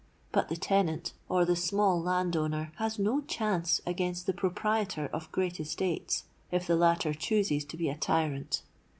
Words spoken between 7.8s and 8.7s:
a tyrant.